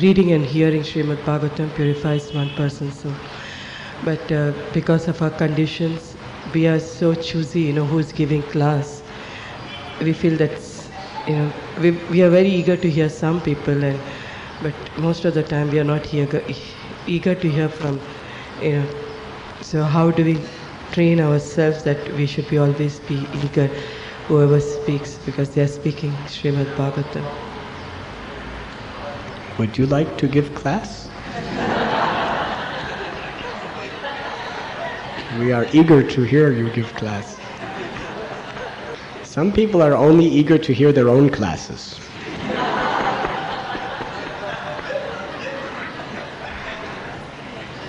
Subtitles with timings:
[0.00, 2.90] reading and hearing Srimad Bhagavatam purifies one person.
[2.92, 3.12] So,
[4.04, 6.16] But uh, because of our conditions,
[6.54, 9.02] we are so choosy, you know, who's giving class.
[10.00, 10.52] We feel that,
[11.26, 13.98] you know, we, we are very eager to hear some people, and
[14.62, 16.42] but most of the time we are not eager,
[17.06, 18.00] eager to hear from,
[18.62, 18.86] you know.
[19.62, 20.40] So how do we
[20.92, 23.66] train ourselves that we should be always be eager,
[24.28, 27.47] whoever speaks, because they are speaking Srimad Bhagavatam.
[29.58, 31.08] Would you like to give class?
[35.40, 37.38] we are eager to hear you give class.
[39.24, 41.98] Some people are only eager to hear their own classes.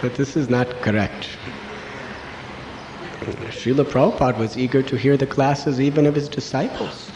[0.00, 1.28] but this is not correct.
[3.50, 7.10] Srila Prabhupada was eager to hear the classes even of his disciples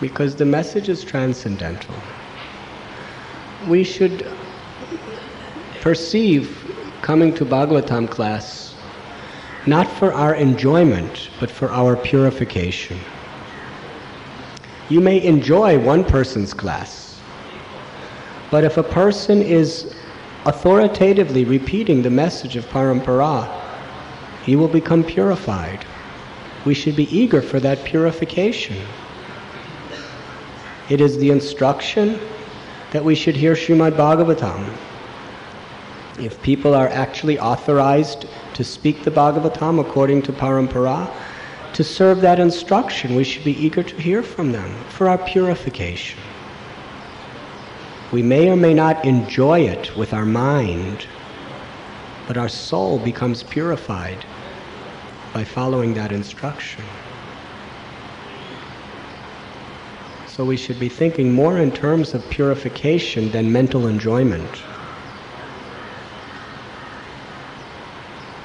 [0.00, 1.94] because the message is transcendental.
[3.68, 4.26] We should
[5.80, 6.60] perceive
[7.02, 8.74] coming to Bhagavatam class
[9.66, 12.98] not for our enjoyment, but for our purification.
[14.90, 17.18] You may enjoy one person's class,
[18.50, 19.94] but if a person is
[20.44, 23.48] authoritatively repeating the message of Parampara,
[24.44, 25.86] he will become purified.
[26.66, 28.76] We should be eager for that purification.
[30.90, 32.20] It is the instruction
[32.94, 34.72] that we should hear Srimad Bhagavatam.
[36.16, 41.12] If people are actually authorized to speak the Bhagavatam according to Parampara,
[41.72, 46.20] to serve that instruction, we should be eager to hear from them for our purification.
[48.12, 51.08] We may or may not enjoy it with our mind,
[52.28, 54.24] but our soul becomes purified
[55.32, 56.84] by following that instruction.
[60.34, 64.62] So we should be thinking more in terms of purification than mental enjoyment.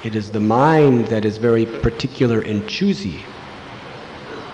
[0.04, 3.26] It is the mind that is very particular and choosy.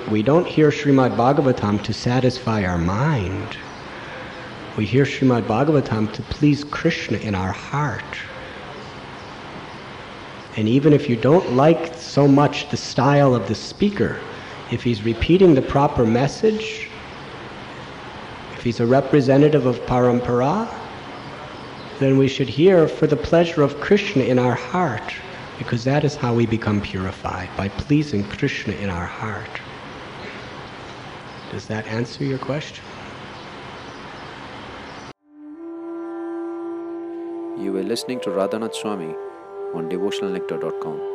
[0.09, 3.57] We don't hear Srimad Bhagavatam to satisfy our mind.
[4.77, 8.17] We hear Srimad Bhagavatam to please Krishna in our heart.
[10.55, 14.21] And even if you don't like so much the style of the speaker,
[14.71, 16.87] if he's repeating the proper message,
[18.65, 20.67] he's a representative of Parampara,
[21.99, 25.13] then we should hear for the pleasure of Krishna in our heart,
[25.57, 29.61] because that is how we become purified, by pleasing Krishna in our heart.
[31.51, 32.83] Does that answer your question?
[37.57, 39.15] You were listening to Radhanath Swami
[39.73, 41.14] on devotionalnectar.com.